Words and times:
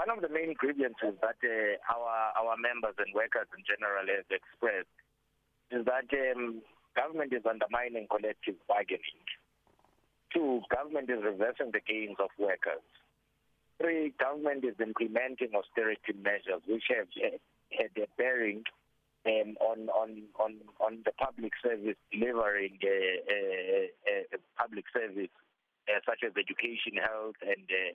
one 0.00 0.08
of 0.08 0.24
the 0.24 0.32
main 0.32 0.56
grievances 0.56 1.12
that 1.20 1.36
uh, 1.44 1.76
our 1.92 2.32
our 2.40 2.56
members 2.56 2.96
and 2.96 3.12
workers 3.12 3.44
in 3.52 3.60
general 3.68 4.08
have 4.08 4.24
expressed 4.32 4.88
is 5.68 5.84
that 5.84 6.08
um, 6.16 6.64
government 6.96 7.36
is 7.36 7.44
undermining 7.44 8.08
collective 8.08 8.56
bargaining. 8.64 9.28
Two, 10.32 10.64
government 10.72 11.12
is 11.12 11.20
reversing 11.20 11.76
the 11.76 11.84
gains 11.84 12.16
of 12.16 12.32
workers. 12.40 12.80
Three, 13.76 14.16
government 14.16 14.64
is 14.64 14.80
implementing 14.80 15.52
austerity 15.52 16.16
measures 16.16 16.64
which 16.64 16.88
have 16.88 17.12
uh, 17.20 17.36
had 17.68 17.92
a 18.00 18.08
bearing 18.16 18.64
um, 19.28 19.60
on 19.60 19.92
on 19.92 20.32
on 20.40 20.64
on 20.80 21.04
the 21.04 21.12
public 21.20 21.52
service 21.60 22.00
delivering 22.08 22.80
uh, 22.80 22.88
uh, 22.88 23.84
uh, 24.08 24.40
public 24.56 24.88
service 24.96 25.34
uh, 25.92 26.00
such 26.08 26.24
as 26.24 26.32
education, 26.40 26.96
health, 26.96 27.36
and 27.44 27.68
uh, 27.68 27.92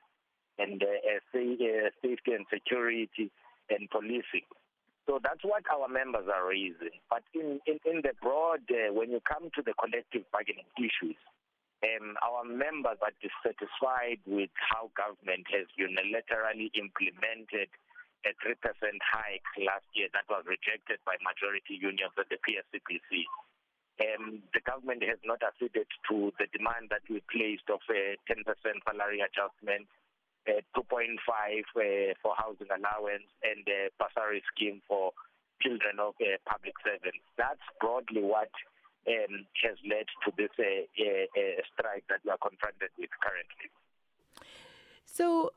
and 0.57 0.81
uh, 0.81 0.87
uh, 0.87 1.89
safety 2.01 2.31
and 2.33 2.45
security 2.51 3.31
and 3.69 3.89
policing. 3.89 4.48
So 5.05 5.21
that's 5.21 5.43
what 5.45 5.63
our 5.70 5.88
members 5.88 6.25
are 6.25 6.49
raising. 6.49 6.97
But 7.09 7.23
in 7.34 7.59
in, 7.67 7.77
in 7.85 8.02
the 8.02 8.17
broad, 8.21 8.66
uh, 8.71 8.94
when 8.94 9.11
you 9.11 9.21
come 9.21 9.49
to 9.53 9.61
the 9.61 9.73
collective 9.77 10.25
bargaining 10.31 10.66
issues, 10.81 11.20
um, 11.85 12.17
our 12.25 12.41
members 12.41 12.97
are 13.05 13.13
dissatisfied 13.21 14.23
with 14.25 14.49
how 14.57 14.89
government 14.97 15.45
has 15.53 15.70
unilaterally 15.77 16.73
implemented 16.73 17.69
a 18.25 18.33
3% 18.41 18.58
hike 19.05 19.45
last 19.61 19.85
year 19.94 20.09
that 20.17 20.25
was 20.25 20.41
rejected 20.49 20.97
by 21.05 21.13
majority 21.22 21.77
unions 21.77 22.16
at 22.17 22.25
the 22.33 22.41
PSCPC. 22.41 23.30
Um, 24.02 24.41
the 24.52 24.66
government 24.66 25.05
has 25.05 25.22
not 25.23 25.45
acceded 25.45 25.88
to 26.09 26.33
the 26.41 26.49
demand 26.49 26.89
that 26.89 27.05
we 27.05 27.22
placed 27.30 27.69
of 27.69 27.85
a 27.88 28.17
10% 28.27 28.41
salary 28.81 29.22
adjustment, 29.22 29.85
uh, 30.48 30.62
2.5 30.77 30.80
uh, 30.80 32.13
for 32.22 32.34
housing 32.38 32.67
allowance, 32.70 33.30
and 33.44 33.66
a 33.67 33.90
bursary 33.99 34.44
scheme 34.53 34.81
for 34.88 35.12
children 35.62 36.00
of 36.00 36.14
uh, 36.22 36.38
public 36.45 36.73
servants. 36.83 37.23
That's 37.38 37.64
broadly 37.80 38.22
what 38.22 38.52
um, 39.08 39.45
has 39.64 39.78
led 39.88 40.06
to 40.25 40.31
this 40.38 40.52
uh, 40.59 40.64
uh, 40.64 41.61
strike 41.73 42.03
that 42.09 42.19
we 42.23 42.31
are 42.31 42.42
confronted 42.42 42.89
with 42.97 43.09
currently. 43.22 43.69
So, 45.06 45.52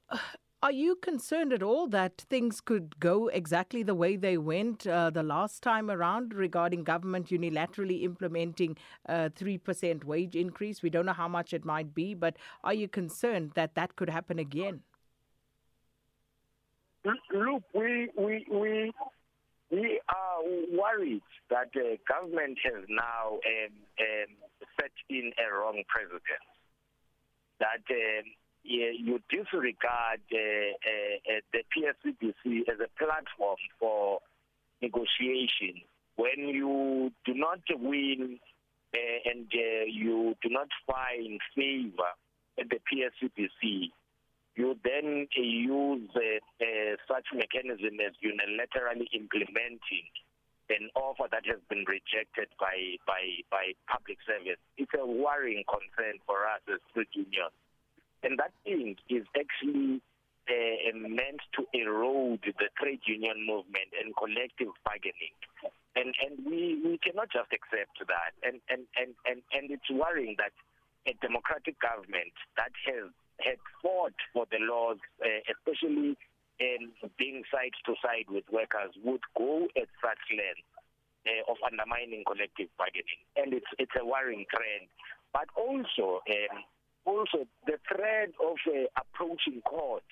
Are 0.60 0.72
you 0.72 0.96
concerned 0.96 1.52
at 1.52 1.62
all 1.62 1.86
that 1.86 2.24
things 2.28 2.60
could 2.60 2.98
go 2.98 3.28
exactly 3.28 3.84
the 3.84 3.94
way 3.94 4.16
they 4.16 4.36
went 4.36 4.88
uh, 4.88 5.08
the 5.08 5.22
last 5.22 5.62
time 5.62 5.88
around 5.88 6.34
regarding 6.34 6.82
government 6.82 7.28
unilaterally 7.28 8.02
implementing 8.02 8.76
a 9.06 9.30
3% 9.30 10.02
wage 10.02 10.34
increase? 10.34 10.82
We 10.82 10.90
don't 10.90 11.06
know 11.06 11.12
how 11.12 11.28
much 11.28 11.52
it 11.52 11.64
might 11.64 11.94
be, 11.94 12.12
but 12.12 12.38
are 12.64 12.74
you 12.74 12.88
concerned 12.88 13.52
that 13.54 13.76
that 13.76 13.94
could 13.94 14.10
happen 14.10 14.40
again? 14.40 14.82
Look, 17.32 17.62
we, 17.74 18.10
we, 18.16 18.46
we, 18.50 18.92
we 19.70 20.00
are 20.08 20.42
worried 20.72 21.22
that 21.50 21.72
the 21.72 21.96
government 22.08 22.58
has 22.64 22.84
now 22.88 23.38
um, 23.40 23.74
um, 24.00 24.30
set 24.78 24.90
in 25.08 25.32
a 25.38 25.54
wrong 25.54 25.82
precedent. 25.88 26.44
That 27.60 27.82
um, 27.90 28.24
you 28.62 29.20
disregard 29.30 30.20
uh, 30.32 30.36
uh, 30.36 31.36
uh 31.36 31.40
the 31.52 31.62
PSCBC 31.72 32.68
as 32.68 32.78
a 32.80 32.88
platform 32.98 33.56
for 33.80 34.20
negotiation. 34.82 35.82
When 36.16 36.48
you 36.48 37.12
do 37.24 37.34
not 37.34 37.60
win 37.70 38.38
uh, 38.94 39.30
and 39.30 39.46
uh, 39.52 39.84
you 39.86 40.34
do 40.42 40.48
not 40.50 40.68
find 40.86 41.40
favor 41.54 42.12
at 42.58 42.68
the 42.68 42.78
PSCBC, 42.90 43.90
you 44.58 44.74
then 44.82 45.28
use 45.38 46.10
uh, 46.16 46.20
uh, 46.58 46.92
such 47.06 47.30
mechanism 47.32 47.94
as 48.02 48.12
unilaterally 48.18 49.06
implementing 49.14 50.10
an 50.68 50.90
offer 50.98 51.30
that 51.30 51.46
has 51.46 51.62
been 51.70 51.86
rejected 51.86 52.50
by 52.58 52.98
by 53.06 53.22
by 53.54 53.72
public 53.86 54.18
service. 54.26 54.58
It's 54.76 54.90
a 54.98 55.06
worrying 55.06 55.62
concern 55.64 56.18
for 56.26 56.44
us 56.44 56.60
as 56.66 56.82
trade 56.92 57.06
unions. 57.14 57.54
And 58.26 58.36
that 58.42 58.50
thing 58.64 58.96
is 59.08 59.24
actually 59.38 60.02
uh, 60.50 60.90
meant 60.92 61.40
to 61.54 61.62
erode 61.72 62.42
the 62.42 62.68
trade 62.82 63.00
union 63.06 63.46
movement 63.46 63.94
and 63.94 64.10
collective 64.18 64.74
bargaining. 64.84 65.38
And 65.94 66.10
and 66.18 66.34
we, 66.44 66.82
we 66.82 66.98
cannot 66.98 67.30
just 67.30 67.54
accept 67.54 67.94
that. 68.10 68.34
And, 68.42 68.58
and, 68.68 68.84
and, 68.98 69.14
and, 69.22 69.38
and 69.54 69.70
it's 69.70 69.88
worrying 69.88 70.34
that 70.42 70.52
a 71.06 71.14
democratic 71.22 71.78
government 71.80 72.34
that 72.58 72.74
has 72.90 73.08
had 73.40 73.58
fought 73.82 74.14
for 74.32 74.46
the 74.50 74.58
laws, 74.60 74.98
uh, 75.22 75.40
especially 75.50 76.16
in 76.58 76.90
being 77.18 77.44
side 77.52 77.74
to 77.86 77.94
side 78.02 78.26
with 78.28 78.44
workers, 78.50 78.90
would 79.04 79.22
go 79.36 79.66
at 79.76 79.88
such 80.02 80.22
length 80.30 80.66
uh, 81.26 81.50
of 81.50 81.56
undermining 81.64 82.24
collective 82.26 82.68
bargaining. 82.76 83.22
And 83.36 83.52
it's 83.54 83.70
it's 83.78 83.94
a 83.98 84.04
worrying 84.04 84.44
trend. 84.50 84.90
But 85.32 85.48
also, 85.54 86.22
um, 86.26 86.64
also 87.04 87.46
the 87.66 87.78
threat 87.86 88.30
of 88.42 88.56
uh, 88.66 88.88
approaching 88.96 89.60
court, 89.62 90.04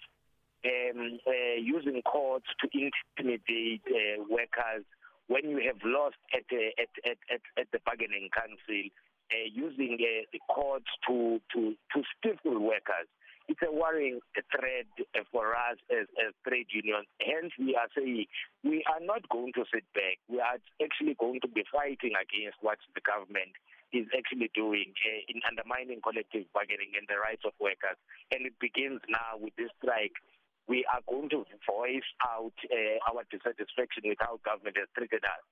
um, 0.64 1.18
uh, 1.26 1.58
using 1.58 2.02
courts 2.02 2.46
to 2.60 2.68
intimidate 2.72 3.82
uh, 3.88 4.22
workers 4.28 4.84
when 5.28 5.50
you 5.50 5.58
have 5.66 5.80
lost 5.84 6.16
at, 6.32 6.46
uh, 6.52 6.70
at, 6.78 6.90
at, 7.04 7.18
at, 7.32 7.40
at 7.58 7.66
the 7.72 7.80
bargaining 7.84 8.28
council, 8.30 8.90
uh, 9.32 9.48
using 9.52 9.98
uh, 10.00 10.24
the 10.32 10.40
courts 10.48 10.90
to, 11.08 11.40
to, 11.52 11.74
to 11.92 11.98
stifle 12.18 12.60
workers. 12.60 13.08
It's 13.48 13.62
a 13.62 13.70
worrying 13.70 14.18
threat 14.50 14.90
uh, 14.98 15.22
for 15.30 15.54
us 15.54 15.78
as, 15.86 16.10
as 16.18 16.34
trade 16.42 16.66
unions. 16.74 17.06
Hence, 17.22 17.54
we 17.58 17.78
are 17.78 17.86
saying 17.94 18.26
we 18.66 18.82
are 18.90 18.98
not 18.98 19.22
going 19.30 19.54
to 19.54 19.62
sit 19.72 19.86
back. 19.94 20.18
We 20.26 20.42
are 20.42 20.58
actually 20.82 21.14
going 21.14 21.38
to 21.46 21.48
be 21.48 21.62
fighting 21.70 22.18
against 22.18 22.58
what 22.60 22.78
the 22.94 23.02
government 23.06 23.54
is 23.94 24.06
actually 24.18 24.50
doing 24.50 24.90
uh, 24.98 25.20
in 25.30 25.38
undermining 25.46 26.02
collective 26.02 26.50
bargaining 26.50 26.98
and 26.98 27.06
the 27.06 27.22
rights 27.22 27.46
of 27.46 27.54
workers. 27.62 27.94
And 28.34 28.46
it 28.46 28.58
begins 28.58 28.98
now 29.06 29.38
with 29.38 29.54
this 29.54 29.70
strike. 29.78 30.18
We 30.66 30.82
are 30.90 31.06
going 31.06 31.30
to 31.30 31.46
voice 31.62 32.10
out 32.26 32.56
uh, 32.66 32.98
our 33.06 33.22
dissatisfaction 33.30 34.10
with 34.10 34.18
how 34.18 34.42
government 34.42 34.74
has 34.74 34.90
treated 34.98 35.22
us. 35.22 35.42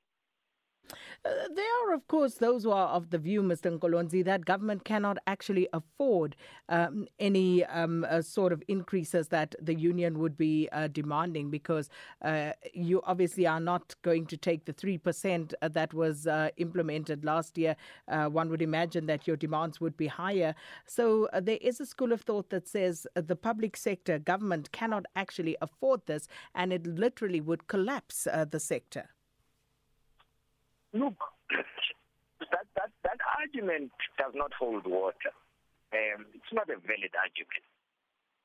Uh, 1.24 1.30
there 1.54 1.88
are, 1.88 1.94
of 1.94 2.06
course, 2.08 2.34
those 2.34 2.64
who 2.64 2.70
are 2.70 2.88
of 2.88 3.10
the 3.10 3.18
view, 3.18 3.42
Mr. 3.42 3.78
Nkolonzi, 3.78 4.24
that 4.24 4.44
government 4.44 4.84
cannot 4.84 5.16
actually 5.26 5.66
afford 5.72 6.36
um, 6.68 7.06
any 7.18 7.64
um, 7.64 8.04
uh, 8.08 8.20
sort 8.20 8.52
of 8.52 8.62
increases 8.68 9.28
that 9.28 9.54
the 9.60 9.74
union 9.74 10.18
would 10.18 10.36
be 10.36 10.68
uh, 10.72 10.88
demanding 10.88 11.50
because 11.50 11.88
uh, 12.22 12.50
you 12.74 13.00
obviously 13.04 13.46
are 13.46 13.60
not 13.60 13.94
going 14.02 14.26
to 14.26 14.36
take 14.36 14.66
the 14.66 14.74
3% 14.74 15.54
that 15.62 15.94
was 15.94 16.26
uh, 16.26 16.50
implemented 16.58 17.24
last 17.24 17.56
year. 17.56 17.74
Uh, 18.08 18.26
one 18.26 18.50
would 18.50 18.62
imagine 18.62 19.06
that 19.06 19.26
your 19.26 19.36
demands 19.36 19.80
would 19.80 19.96
be 19.96 20.06
higher. 20.06 20.54
So 20.86 21.28
there 21.40 21.58
is 21.60 21.80
a 21.80 21.86
school 21.86 22.12
of 22.12 22.20
thought 22.20 22.50
that 22.50 22.68
says 22.68 23.06
the 23.14 23.36
public 23.36 23.76
sector, 23.76 24.18
government 24.18 24.72
cannot 24.72 25.06
actually 25.16 25.56
afford 25.62 26.02
this 26.06 26.28
and 26.54 26.72
it 26.72 26.86
literally 26.86 27.40
would 27.40 27.66
collapse 27.66 28.24
the 28.50 28.60
sector. 28.60 29.13
Look, 30.94 31.18
that, 32.38 32.66
that, 32.78 32.90
that 33.02 33.20
argument 33.38 33.90
does 34.16 34.32
not 34.34 34.52
hold 34.54 34.86
water. 34.86 35.34
Um, 35.90 36.26
it's 36.34 36.52
not 36.54 36.70
a 36.70 36.78
valid 36.78 37.14
argument 37.18 37.66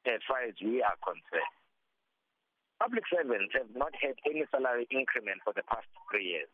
as 0.10 0.22
far 0.26 0.42
as 0.42 0.58
we 0.58 0.82
are 0.82 0.98
concerned. 1.06 1.56
Public 2.82 3.04
servants 3.12 3.54
have 3.54 3.70
not 3.76 3.94
had 4.02 4.18
any 4.26 4.46
salary 4.50 4.88
increment 4.90 5.46
for 5.46 5.54
the 5.54 5.62
past 5.70 5.86
three 6.10 6.40
years. 6.40 6.50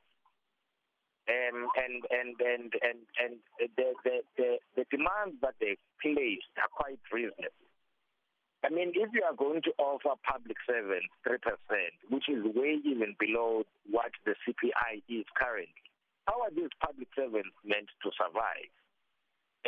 Um, 1.25 1.69
and 1.73 2.05
and 2.13 2.37
and 2.37 2.69
and 2.85 2.99
and 3.17 3.33
the, 3.57 3.93
the 4.05 4.15
the 4.37 4.49
the 4.77 4.85
demands 4.93 5.41
that 5.41 5.55
they 5.59 5.73
placed 5.97 6.53
are 6.61 6.69
quite 6.69 7.01
reasonable. 7.09 7.64
I 8.65 8.73
mean, 8.73 8.97
if 8.97 9.13
you 9.13 9.21
are 9.21 9.37
going 9.37 9.61
to 9.61 9.71
offer 9.77 10.17
public 10.25 10.57
servants 10.65 11.13
three 11.21 11.37
percent, 11.37 11.93
which 12.09 12.25
is 12.25 12.41
way 12.57 12.81
even 12.81 13.13
below 13.21 13.61
what 13.85 14.09
the 14.25 14.33
CPI 14.41 15.05
is 15.05 15.25
currently, 15.37 15.85
how 16.25 16.41
are 16.41 16.49
these 16.49 16.73
public 16.81 17.07
servants 17.13 17.53
meant 17.61 17.93
to 18.01 18.09
survive? 18.17 18.73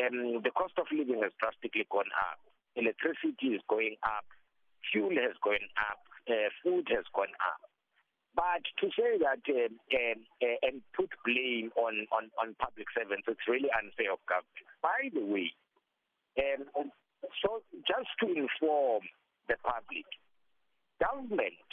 Um, 0.01 0.41
the 0.41 0.49
cost 0.49 0.73
of 0.81 0.89
living 0.89 1.21
has 1.21 1.29
drastically 1.37 1.85
gone 1.93 2.09
up. 2.33 2.41
Electricity 2.73 3.53
is 3.53 3.61
going 3.69 4.01
up. 4.01 4.25
Fuel 4.89 5.13
has 5.21 5.37
gone 5.45 5.69
up. 5.77 6.01
Uh, 6.25 6.49
food 6.65 6.89
has 6.89 7.05
gone 7.13 7.33
up. 7.37 7.61
But 8.33 8.65
to 8.81 8.89
say 8.93 9.17
that 9.21 9.41
um, 9.49 9.73
uh, 10.41 10.57
and 10.65 10.81
put 10.93 11.09
blame 11.25 11.69
on, 11.77 12.05
on, 12.13 12.29
on 12.37 12.53
public 12.57 12.85
servants, 12.93 13.25
it's 13.29 13.45
really 13.49 13.69
unfair 13.73 14.13
of 14.13 14.21
government. 14.29 14.69
By 14.81 15.09
the 15.13 15.25
way, 15.25 15.53
um, 16.37 16.89
so 17.43 17.61
just 17.87 18.09
to 18.21 18.27
inform 18.27 19.03
the 19.47 19.55
public, 19.63 20.05
government 20.99 21.69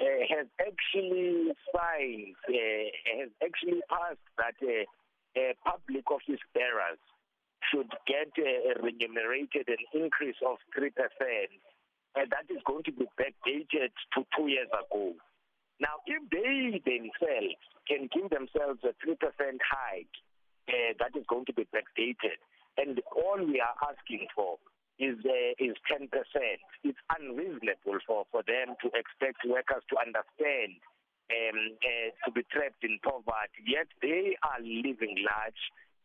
uh, 0.00 0.22
has 0.28 0.46
actually 0.60 1.52
signed, 1.74 2.34
uh, 2.48 2.86
has 3.18 3.30
actually 3.44 3.80
passed 3.88 4.26
that 4.38 4.56
uh, 4.62 4.84
uh, 5.36 5.52
public 5.64 6.10
office 6.10 6.42
bearers 6.54 6.98
should 7.68 7.90
get 8.06 8.32
uh, 8.38 8.80
remunerated 8.82 9.68
an 9.68 9.82
increase 9.92 10.38
of 10.46 10.56
3% 10.72 10.90
uh, 10.90 12.26
that 12.30 12.46
is 12.48 12.62
going 12.66 12.82
to 12.84 12.92
be 12.92 13.06
backdated 13.20 13.92
to 14.14 14.24
two 14.36 14.48
years 14.48 14.68
ago. 14.72 15.12
Now, 15.78 16.02
if 16.06 16.20
they 16.30 16.80
themselves 16.84 17.60
can 17.86 18.08
give 18.12 18.30
themselves 18.30 18.80
a 18.84 18.92
3% 19.06 19.16
hike, 19.62 20.16
uh, 20.68 20.92
that 20.98 21.18
is 21.18 21.24
going 21.28 21.46
to 21.46 21.52
be 21.52 21.66
backdated. 21.74 22.38
And 22.76 23.00
all 23.14 23.38
we 23.38 23.60
are 23.60 23.76
asking 23.82 24.26
for 24.34 24.58
is 25.00 25.16
uh, 25.24 25.52
is 25.56 25.74
10%. 25.88 26.06
It's 26.84 27.00
unreasonable 27.16 27.98
for, 28.06 28.28
for 28.30 28.44
them 28.44 28.76
to 28.84 28.88
expect 28.92 29.42
workers 29.48 29.82
to 29.88 29.96
understand 29.96 30.76
um, 31.32 31.78
uh, 31.80 32.08
to 32.26 32.28
be 32.30 32.42
trapped 32.52 32.84
in 32.84 32.98
poverty, 33.02 33.64
yet 33.64 33.88
they 34.02 34.36
are 34.44 34.60
living 34.60 35.16
large. 35.24 35.62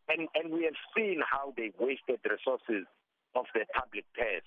And, 0.08 0.30
and 0.38 0.54
we 0.54 0.64
have 0.70 0.78
seen 0.96 1.20
how 1.26 1.54
they 1.58 1.74
wasted 1.80 2.22
resources 2.24 2.86
of 3.34 3.46
the 3.58 3.66
public 3.74 4.06
purse. 4.14 4.46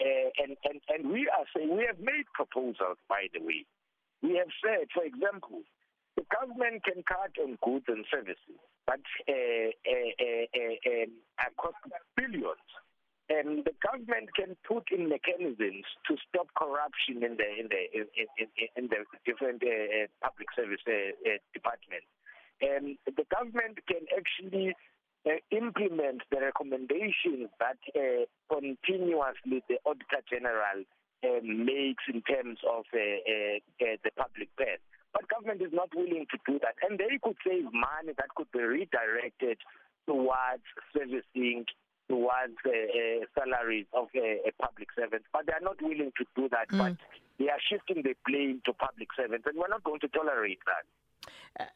Uh, 0.00 0.30
and, 0.38 0.56
and, 0.64 0.78
and 0.88 1.12
we 1.12 1.28
are 1.28 1.44
saying, 1.54 1.76
we 1.76 1.84
have 1.84 1.98
made 1.98 2.24
proposals, 2.32 2.96
by 3.08 3.26
the 3.34 3.42
way. 3.42 3.66
We 4.22 4.38
have 4.38 4.54
said, 4.62 4.88
for 4.94 5.02
example, 5.04 5.66
the 6.16 6.24
government 6.30 6.84
can 6.84 7.02
cut 7.02 7.34
on 7.42 7.58
goods 7.60 7.84
and 7.88 8.06
services, 8.08 8.60
but 8.86 9.02
uh, 9.28 9.70
uh, 9.84 10.12
uh, 10.14 10.46
uh, 10.56 11.08
um, 11.42 11.52
cost 11.58 11.76
billions. 12.16 12.68
And 13.30 13.62
the 13.62 13.76
government 13.78 14.34
can 14.34 14.58
put 14.66 14.90
in 14.90 15.08
mechanisms 15.08 15.86
to 16.10 16.18
stop 16.26 16.50
corruption 16.58 17.22
in 17.22 17.38
the 17.38 17.46
in 17.46 17.70
the 17.70 17.82
in, 17.94 18.06
in, 18.42 18.48
in 18.74 18.84
the 18.90 19.06
different 19.22 19.62
uh, 19.62 19.70
uh, 19.70 20.06
public 20.18 20.50
service 20.58 20.82
uh, 20.90 21.14
uh, 21.22 21.38
departments. 21.54 22.10
And 22.60 22.98
the 23.06 23.24
government 23.30 23.78
can 23.86 24.02
actually 24.10 24.74
uh, 25.26 25.38
implement 25.54 26.26
the 26.30 26.40
recommendations 26.42 27.48
that 27.62 27.78
uh, 27.94 28.26
continuously 28.50 29.62
the 29.70 29.78
Auditor 29.86 30.26
General 30.26 30.82
uh, 31.22 31.40
makes 31.44 32.04
in 32.12 32.22
terms 32.22 32.58
of 32.66 32.84
uh, 32.90 32.98
uh, 32.98 33.56
uh, 33.78 33.96
the 34.02 34.10
public 34.16 34.50
purse. 34.56 34.82
But 35.12 35.28
government 35.28 35.62
is 35.62 35.72
not 35.72 35.94
willing 35.94 36.26
to 36.30 36.38
do 36.46 36.58
that. 36.66 36.74
And 36.82 36.98
they 36.98 37.18
could 37.22 37.36
save 37.46 37.64
money 37.72 38.14
that 38.16 38.34
could 38.36 38.50
be 38.52 38.60
redirected 38.62 39.58
towards 40.06 40.64
servicing, 40.96 41.66
towards 42.10 42.58
uh, 42.66 42.70
uh, 42.70 43.24
salaries 43.38 43.86
of 43.94 44.08
uh, 44.16 44.50
public 44.60 44.88
servants. 44.98 45.26
But 45.32 45.46
they 45.46 45.52
are 45.52 45.62
not 45.62 45.80
willing 45.80 46.12
to 46.18 46.24
do 46.34 46.48
that. 46.50 46.68
Mm. 46.68 46.78
But 46.78 46.96
they 47.38 47.48
are 47.48 47.62
shifting 47.70 48.02
the 48.02 48.14
blame 48.26 48.60
to 48.66 48.72
public 48.72 49.08
servants. 49.16 49.46
And 49.46 49.56
we're 49.56 49.68
not 49.68 49.84
going 49.84 50.00
to 50.00 50.08
tolerate 50.08 50.58
that. 50.66 50.84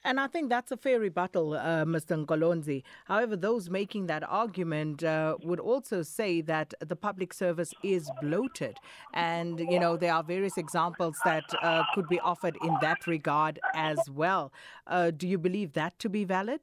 And 0.05 0.19
I 0.21 0.29
think 0.29 0.49
that's 0.49 0.73
a 0.73 0.77
fair 0.77 1.01
rebuttal, 1.01 1.55
uh, 1.55 1.85
Mr. 1.85 2.25
Nkolonzi. 2.25 2.83
However, 3.07 3.37
those 3.37 3.69
making 3.69 4.07
that 4.07 4.23
argument 4.27 5.03
uh, 5.05 5.37
would 5.43 5.61
also 5.61 6.03
say 6.03 6.41
that 6.43 6.75
the 6.81 6.97
public 6.97 7.33
service 7.33 7.75
is 7.83 8.11
bloated. 8.23 8.77
And, 9.13 9.61
you 9.61 9.79
know, 9.79 9.97
there 9.97 10.15
are 10.15 10.23
various 10.23 10.57
examples 10.57 11.17
that 11.25 11.45
uh, 11.63 11.83
could 11.95 12.09
be 12.09 12.21
offered 12.21 12.57
in 12.63 12.77
that 12.81 13.07
regard 13.07 13.59
as 13.75 13.99
well. 14.11 14.53
Uh, 14.87 15.11
do 15.11 15.27
you 15.29 15.39
believe 15.39 15.73
that 15.75 15.99
to 15.99 16.09
be 16.09 16.25
valid? 16.25 16.61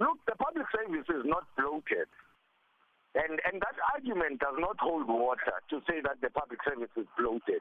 Look, 0.00 0.18
the 0.26 0.36
public 0.36 0.66
service 0.88 1.08
is 1.08 1.24
not 1.24 1.44
bloated. 1.56 2.08
And, 3.14 3.40
and 3.44 3.60
that 3.60 3.76
argument 3.94 4.40
does 4.40 4.56
not 4.58 4.76
hold 4.80 5.08
water 5.08 5.60
to 5.70 5.80
say 5.88 6.00
that 6.04 6.20
the 6.20 6.30
public 6.30 6.60
service 6.64 6.92
is 6.96 7.06
bloated. 7.16 7.60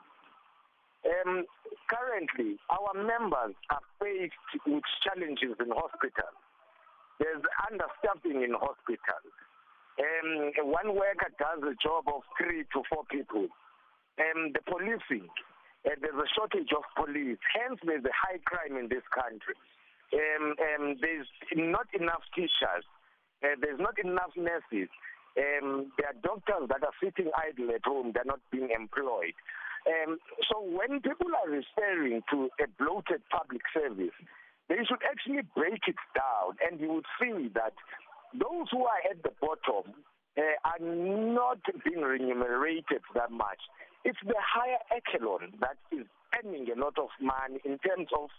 Um, 1.07 1.45
currently, 1.87 2.59
our 2.69 2.93
members 2.93 3.55
are 3.71 3.85
faced 3.99 4.51
with 4.65 4.83
challenges 5.03 5.55
in 5.59 5.71
hospitals. 5.71 6.37
There's 7.19 7.41
understaffing 7.71 8.43
in 8.43 8.53
hospitals. 8.53 9.33
Um, 9.97 10.69
one 10.69 10.93
worker 10.93 11.31
does 11.39 11.63
a 11.63 11.73
job 11.81 12.05
of 12.05 12.21
three 12.37 12.67
to 12.75 12.83
four 12.91 13.03
people. 13.09 13.47
Um, 14.19 14.53
the 14.53 14.61
policing, 14.67 15.25
uh, 15.85 15.97
there's 15.97 16.21
a 16.21 16.29
shortage 16.37 16.69
of 16.75 16.85
police. 16.93 17.41
Hence, 17.55 17.79
there's 17.81 18.05
a 18.05 18.13
high 18.13 18.37
crime 18.45 18.77
in 18.77 18.89
this 18.89 19.05
country. 19.09 19.57
Um, 20.13 20.53
um, 20.59 20.83
there's 21.01 21.27
not 21.55 21.87
enough 21.97 22.21
teachers. 22.35 22.85
Uh, 23.43 23.55
there's 23.61 23.79
not 23.79 23.97
enough 23.99 24.31
nurses. 24.35 24.89
Um, 25.37 25.91
there 25.97 26.09
are 26.09 26.17
doctors 26.23 26.69
that 26.69 26.81
are 26.81 26.97
sitting 27.03 27.29
idle 27.37 27.69
at 27.75 27.85
home. 27.85 28.11
They're 28.13 28.25
not 28.25 28.41
being 28.51 28.69
employed. 28.73 29.37
Um, 29.85 30.17
so 30.49 30.59
when 30.59 30.99
people 30.99 31.29
are 31.31 31.49
referring 31.49 32.23
to 32.31 32.49
a 32.59 32.67
bloated 32.77 33.21
public 33.29 33.61
service, 33.73 34.15
they 34.67 34.83
should 34.83 34.99
actually 35.07 35.47
break 35.55 35.87
it 35.87 35.95
down, 36.11 36.57
and 36.65 36.81
you 36.81 36.91
would 36.99 37.05
see 37.21 37.47
that 37.53 37.73
those 38.33 38.67
who 38.71 38.83
are 38.83 39.01
at 39.09 39.23
the 39.23 39.31
bottom 39.39 39.93
uh, 40.37 40.57
are 40.65 40.81
not 40.83 41.59
being 41.85 42.01
remunerated 42.01 43.01
that 43.15 43.31
much. 43.31 43.61
It's 44.03 44.19
the 44.25 44.35
higher 44.37 44.81
echelon 44.91 45.53
that 45.61 45.77
is 45.91 46.05
earning 46.35 46.67
a 46.69 46.79
lot 46.79 46.97
of 46.99 47.09
money 47.21 47.59
in 47.63 47.77
terms 47.79 48.09
of 48.17 48.29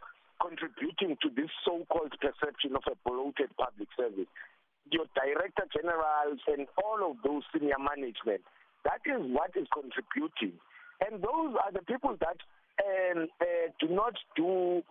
contributing 0.40 1.16
to 1.22 1.28
this 1.34 1.50
so-called 1.64 2.14
perception 2.20 2.76
of 2.76 2.82
a 2.86 2.96
bloated 3.08 3.50
public 3.56 3.88
service. 3.96 4.28
Director 5.28 5.68
generals 5.76 6.40
and 6.48 6.66
all 6.80 7.10
of 7.10 7.20
those 7.20 7.42
senior 7.52 7.76
management, 7.76 8.40
that 8.84 9.04
is 9.04 9.20
what 9.28 9.52
is 9.56 9.68
contributing 9.68 10.56
and 11.00 11.22
those 11.22 11.54
are 11.62 11.72
the 11.72 11.82
people 11.82 12.16
that 12.18 12.38
um, 12.82 13.28
uh, 13.40 13.70
do 13.80 13.88
not 13.88 14.14
do, 14.36 14.82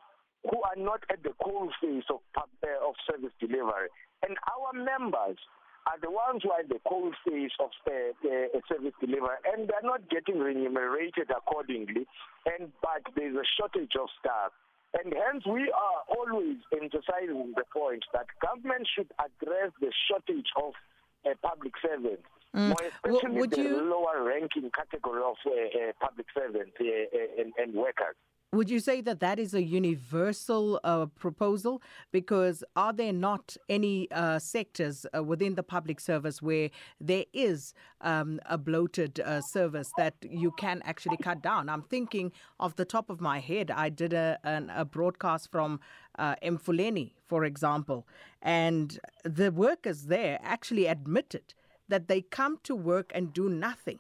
who 0.44 0.58
are 0.64 0.78
not 0.78 1.04
at 1.12 1.24
the 1.24 1.34
coal 1.44 1.70
face 1.82 2.04
of, 2.10 2.20
uh, 2.38 2.88
of 2.88 2.96
service 3.10 3.34
delivery. 3.40 3.92
And 4.24 4.38
our 4.48 4.72
members 4.74 5.38
are 5.88 6.00
the 6.02 6.12
ones 6.12 6.44
who 6.44 6.52
are 6.52 6.62
at 6.62 6.70
the 6.70 6.80
coal 6.88 7.12
face 7.28 7.52
of 7.60 7.72
uh, 7.88 8.12
uh, 8.24 8.60
service 8.68 8.96
delivery, 9.00 9.40
and 9.52 9.68
they're 9.68 9.84
not 9.84 10.10
getting 10.10 10.40
remunerated 10.40 11.32
accordingly. 11.32 12.08
And 12.46 12.72
but 12.82 13.04
there's 13.16 13.36
a 13.36 13.48
shortage 13.60 13.96
of 14.00 14.08
staff. 14.20 14.52
And 14.94 15.14
hence, 15.14 15.46
we 15.46 15.72
are 15.72 16.00
always 16.18 16.58
emphasizing 16.72 17.54
the 17.56 17.64
point 17.74 18.04
that 18.14 18.28
government 18.42 18.88
should 18.96 19.12
address 19.20 19.72
the 19.82 19.92
shortage 20.08 20.48
of 20.56 20.74
uh, 21.26 21.36
public 21.44 21.74
servants 21.82 22.24
Mm. 22.56 22.70
More 22.70 22.78
especially 22.88 23.40
would 23.40 23.52
the 23.52 23.62
you... 23.62 23.82
lower 23.82 24.24
ranking 24.24 24.70
category 24.72 25.22
of 25.22 25.36
uh, 25.46 25.52
uh, 25.52 25.92
public 26.02 26.28
servants 26.34 26.74
uh, 26.80 26.84
uh, 26.86 27.42
and, 27.42 27.54
and 27.58 27.74
workers. 27.74 28.16
Would 28.54 28.70
you 28.70 28.80
say 28.80 29.02
that 29.02 29.20
that 29.20 29.40
is 29.40 29.54
a 29.54 29.62
universal 29.62 30.80
uh, 30.86 31.08
proposal? 31.08 31.82
Because 32.14 32.64
are 32.78 32.94
there 32.94 33.12
not 33.12 33.58
any 33.68 34.10
uh, 34.10 34.40
sectors 34.40 35.06
uh, 35.14 35.22
within 35.22 35.56
the 35.56 35.64
public 35.64 36.00
service 36.00 36.42
where 36.42 36.70
there 37.02 37.26
is 37.34 37.74
um, 38.00 38.40
a 38.46 38.58
bloated 38.58 39.20
uh, 39.20 39.42
service 39.42 39.92
that 39.98 40.16
you 40.22 40.52
can 40.52 40.82
actually 40.86 41.18
cut 41.18 41.42
down? 41.42 41.68
I'm 41.68 41.82
thinking 41.82 42.32
off 42.58 42.78
the 42.78 42.86
top 42.86 43.10
of 43.10 43.20
my 43.20 43.40
head, 43.40 43.70
I 43.70 43.90
did 43.90 44.14
a, 44.14 44.40
an, 44.46 44.72
a 44.74 44.86
broadcast 44.86 45.52
from 45.52 45.82
uh, 46.18 46.36
Emfuleni, 46.42 47.16
for 47.28 47.44
example, 47.44 48.08
and 48.42 48.98
the 49.26 49.52
workers 49.52 50.04
there 50.04 50.40
actually 50.42 50.86
admitted 50.86 51.54
that 51.90 52.08
they 52.08 52.22
come 52.22 52.60
to 52.64 52.76
work 52.78 53.12
and 53.14 53.34
do 53.34 53.50
nothing 53.50 54.00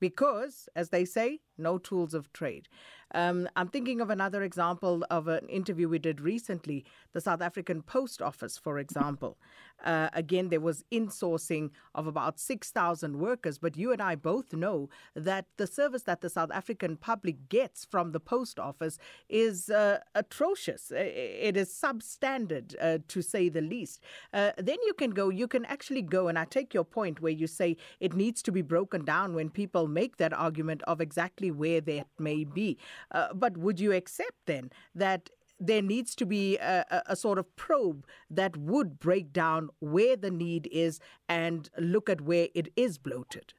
because, 0.00 0.68
as 0.74 0.88
they 0.88 1.04
say, 1.04 1.40
no 1.60 1.78
tools 1.78 2.14
of 2.14 2.32
trade. 2.32 2.68
Um, 3.12 3.48
I'm 3.56 3.68
thinking 3.68 4.00
of 4.00 4.10
another 4.10 4.42
example 4.42 5.04
of 5.10 5.26
an 5.26 5.48
interview 5.48 5.88
we 5.88 5.98
did 5.98 6.20
recently, 6.20 6.84
the 7.12 7.20
South 7.20 7.42
African 7.42 7.82
Post 7.82 8.22
Office, 8.22 8.56
for 8.56 8.78
example. 8.78 9.36
Uh, 9.84 10.10
again, 10.12 10.48
there 10.48 10.60
was 10.60 10.84
insourcing 10.92 11.70
of 11.94 12.06
about 12.06 12.38
6,000 12.38 13.18
workers, 13.18 13.58
but 13.58 13.76
you 13.76 13.92
and 13.92 14.02
I 14.02 14.14
both 14.14 14.52
know 14.52 14.90
that 15.14 15.46
the 15.56 15.66
service 15.66 16.02
that 16.02 16.20
the 16.20 16.28
South 16.28 16.50
African 16.52 16.96
public 16.96 17.48
gets 17.48 17.84
from 17.84 18.12
the 18.12 18.20
Post 18.20 18.58
Office 18.58 18.98
is 19.28 19.70
uh, 19.70 20.00
atrocious. 20.14 20.92
It 20.94 21.56
is 21.56 21.70
substandard, 21.70 22.74
uh, 22.80 22.98
to 23.08 23.22
say 23.22 23.48
the 23.48 23.62
least. 23.62 24.00
Uh, 24.32 24.52
then 24.58 24.76
you 24.84 24.92
can 24.92 25.10
go, 25.10 25.30
you 25.30 25.48
can 25.48 25.64
actually 25.64 26.02
go, 26.02 26.28
and 26.28 26.38
I 26.38 26.44
take 26.44 26.74
your 26.74 26.84
point 26.84 27.20
where 27.20 27.32
you 27.32 27.46
say 27.46 27.76
it 28.00 28.14
needs 28.14 28.42
to 28.42 28.52
be 28.52 28.62
broken 28.62 29.04
down 29.04 29.34
when 29.34 29.48
people 29.48 29.88
make 29.88 30.18
that 30.18 30.32
argument 30.32 30.82
of 30.82 31.00
exactly 31.00 31.49
where 31.50 31.80
that 31.80 32.06
may 32.18 32.44
be. 32.44 32.78
Uh, 33.10 33.28
but 33.34 33.56
would 33.56 33.80
you 33.80 33.92
accept 33.92 34.36
then 34.46 34.70
that 34.94 35.30
there 35.60 35.82
needs 35.82 36.14
to 36.16 36.24
be 36.24 36.56
a, 36.56 37.02
a, 37.06 37.14
sort 37.14 37.38
of 37.38 37.54
probe 37.54 38.06
that 38.30 38.56
would 38.56 38.98
break 38.98 39.30
down 39.32 39.68
where 39.78 40.16
the 40.16 40.30
need 40.30 40.66
is 40.72 40.98
and 41.28 41.68
look 41.78 42.08
at 42.08 42.22
where 42.22 42.48
it 42.54 42.68
is 42.76 42.96
bloated? 42.96 43.52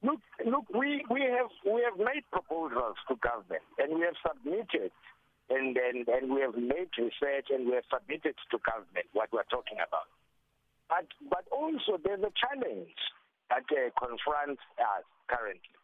Look, 0.00 0.20
look, 0.46 0.64
we, 0.72 1.04
we 1.10 1.22
have 1.22 1.50
we 1.66 1.82
have 1.82 1.98
made 1.98 2.22
proposals 2.30 2.94
to 3.08 3.16
government 3.16 3.66
and 3.78 3.98
we 3.98 4.02
have 4.02 4.14
submitted 4.22 4.92
and, 5.50 5.76
and, 5.76 6.06
and 6.06 6.32
we 6.32 6.40
have 6.40 6.54
made 6.54 6.94
research 6.96 7.50
and 7.50 7.66
we 7.66 7.74
have 7.74 7.88
submitted 7.90 8.36
to 8.52 8.58
government 8.62 9.06
what 9.12 9.28
we're 9.32 9.48
talking 9.50 9.78
about. 9.82 10.06
But 10.88 11.06
but 11.28 11.44
also 11.50 11.98
there's 11.98 12.22
a 12.22 12.30
challenge 12.38 12.94
that 13.50 13.66
uh, 13.74 13.90
confronts 13.98 14.62
us 14.78 15.04
currently. 15.26 15.74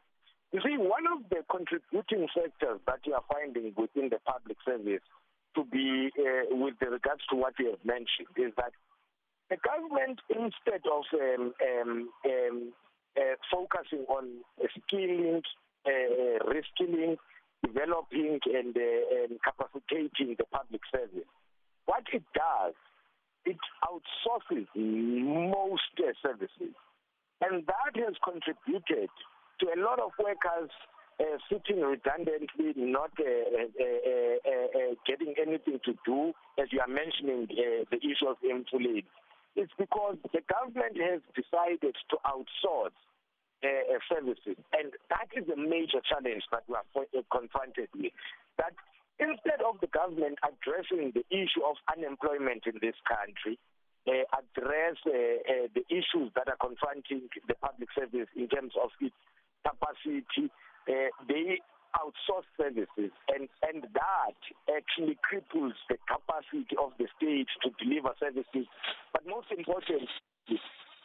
You 0.55 0.61
see, 0.63 0.79
one 0.79 1.03
of 1.11 1.29
the 1.31 1.43
contributing 1.51 2.29
factors 2.31 2.79
that 2.87 3.01
you 3.03 3.15
are 3.15 3.27
finding 3.27 3.75
within 3.77 4.09
the 4.09 4.23
public 4.23 4.57
service 4.65 5.03
to 5.57 5.65
be 5.65 6.13
uh, 6.15 6.55
with 6.55 6.75
regards 6.79 7.27
to 7.31 7.35
what 7.35 7.59
you 7.59 7.75
have 7.75 7.83
mentioned 7.85 8.31
is 8.39 8.55
that 8.55 8.71
the 9.51 9.59
government, 9.67 10.21
instead 10.31 10.87
of 10.87 11.03
um, 11.11 11.55
um, 11.59 12.09
um, 12.23 12.73
uh, 13.19 13.35
focusing 13.51 14.07
on 14.07 14.47
uh, 14.63 14.71
skilling, 14.79 15.43
uh, 15.87 16.39
reskilling, 16.47 17.17
developing 17.67 18.39
and, 18.47 18.77
uh, 18.77 19.25
and 19.27 19.35
capacitating 19.43 20.37
the 20.39 20.47
public 20.55 20.83
service. 20.95 21.27
What 21.87 22.05
it 22.13 22.23
does, 22.33 22.75
it 23.45 23.59
outsources 23.83 24.71
most 24.77 25.99
uh, 25.99 26.15
services. 26.23 26.79
And 27.41 27.67
that 27.67 27.99
has 28.07 28.15
contributed 28.23 29.11
to 29.61 29.67
a 29.75 29.79
lot 29.81 29.99
of 30.01 30.13
workers 30.19 30.71
uh, 31.21 31.39
sitting 31.51 31.81
redundantly, 31.81 32.75
not 32.77 33.11
uh, 33.21 33.25
uh, 33.25 33.71
uh, 33.79 34.39
uh, 34.43 34.67
uh, 34.75 34.95
getting 35.07 35.35
anything 35.41 35.79
to 35.85 35.95
do, 36.05 36.33
as 36.59 36.67
you 36.73 36.81
are 36.81 36.91
mentioning 36.91 37.47
uh, 37.51 37.85
the 37.91 37.99
issue 37.99 38.27
of 38.27 38.37
employment. 38.43 39.05
It's 39.55 39.73
because 39.79 40.19
the 40.33 40.43
government 40.51 40.99
has 40.99 41.23
decided 41.39 41.95
to 42.11 42.17
outsource 42.27 42.99
uh, 43.63 43.69
uh, 43.71 44.03
services, 44.11 44.59
and 44.75 44.91
that 45.09 45.31
is 45.39 45.47
a 45.47 45.57
major 45.57 46.03
challenge 46.03 46.43
that 46.51 46.67
we 46.67 46.75
are 46.75 46.85
uh, 46.99 47.23
confronted 47.31 47.89
with. 47.95 48.11
That 48.59 48.75
instead 49.23 49.63
of 49.63 49.79
the 49.81 49.87
government 49.87 50.43
addressing 50.43 51.15
the 51.15 51.23
issue 51.31 51.63
of 51.63 51.79
unemployment 51.87 52.67
in 52.67 52.83
this 52.83 52.99
country, 53.07 53.55
uh, 54.11 54.27
address 54.35 54.99
uh, 55.07 55.15
uh, 55.15 55.67
the 55.73 55.87
issues 55.89 56.29
that 56.35 56.51
are 56.51 56.59
confronting 56.61 57.31
the 57.49 57.55
public 57.55 57.89
service 57.95 58.29
in 58.37 58.49
terms 58.49 58.75
of 58.77 58.91
its 59.01 59.15
capacity, 59.65 60.51
uh, 60.89 61.11
they 61.29 61.61
outsource 61.95 62.47
services 62.59 63.15
and 63.31 63.49
and 63.63 63.87
that 63.95 64.39
actually 64.67 65.17
cripples 65.23 65.79
the 65.89 65.97
capacity 66.11 66.75
of 66.75 66.91
the 66.99 67.07
state 67.17 67.47
to 67.63 67.71
deliver 67.79 68.11
services 68.19 68.67
but 69.13 69.23
most 69.29 69.47
importantly 69.57 70.09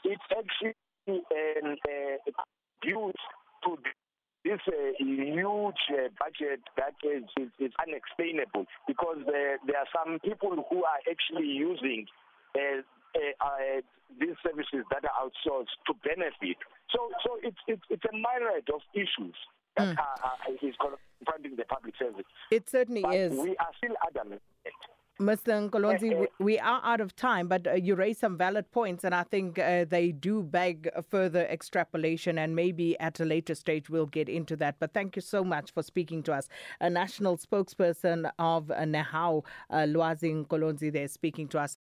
it 0.04 0.20
actually 0.34 0.74
um, 1.08 1.76
uh, 1.86 2.32
due 2.82 3.12
to 3.64 3.78
this 4.46 4.60
uh, 4.68 4.74
huge 4.98 5.84
uh, 5.92 6.08
budget 6.18 6.62
that 6.78 6.96
is, 7.04 7.24
is, 7.38 7.52
is 7.60 7.72
unexplainable 7.86 8.66
because 8.88 9.20
uh, 9.28 9.60
there 9.68 9.78
are 9.78 9.92
some 9.92 10.18
people 10.24 10.56
who 10.70 10.84
are 10.84 11.02
actually 11.10 11.48
using 11.48 12.06
uh, 12.56 12.80
uh, 13.16 13.36
uh, 13.44 13.82
these 14.20 14.38
services 14.42 14.88
that 14.92 15.04
are 15.04 15.18
outsourced 15.28 15.76
to 15.88 15.94
benefit. 16.08 16.58
So, 16.92 17.12
so 17.24 17.38
it's 17.44 17.58
it's, 17.68 17.84
it's 17.90 18.04
a 18.06 18.14
myriad 18.14 18.68
of 18.74 18.82
issues 18.94 19.36
that 19.78 19.96
mm. 19.96 20.00
are, 20.00 20.18
are, 20.24 20.54
is 20.62 20.76
confronting 20.80 21.56
the 21.56 21.66
public 21.66 21.94
service. 21.98 22.26
It 22.52 22.70
certainly 22.70 23.02
but 23.02 23.16
is. 23.16 23.34
We 23.34 23.56
are 23.58 23.72
still 23.78 23.96
adamant. 24.08 24.42
Mr. 25.20 25.70
Nkolonzi, 25.70 26.28
we 26.40 26.58
are 26.60 26.80
out 26.82 27.02
of 27.02 27.14
time, 27.14 27.50
but 27.50 27.68
uh, 27.68 27.74
you 27.74 27.94
raised 27.94 28.22
some 28.22 28.38
valid 28.38 28.72
points, 28.72 29.04
and 29.04 29.14
I 29.14 29.24
think 29.24 29.60
uh, 29.60 29.84
they 29.84 30.14
do 30.14 30.42
beg 30.42 30.90
further 31.10 31.46
extrapolation, 31.48 32.38
and 32.38 32.56
maybe 32.56 32.98
at 33.02 33.20
a 33.20 33.26
later 33.26 33.54
stage 33.54 33.90
we'll 33.90 34.06
get 34.06 34.30
into 34.30 34.56
that. 34.56 34.78
But 34.80 34.94
thank 34.94 35.18
you 35.18 35.22
so 35.22 35.44
much 35.44 35.72
for 35.72 35.84
speaking 35.84 36.24
to 36.24 36.34
us. 36.34 36.48
A 36.80 36.90
national 36.90 37.36
spokesperson 37.38 38.32
of 38.40 38.72
uh, 38.72 38.76
Nehao, 38.84 39.44
uh, 39.70 39.76
Lwazi 39.80 40.46
Nkolonzi, 40.46 40.90
there 40.90 41.10
speaking 41.10 41.50
to 41.50 41.60
us. 41.60 41.76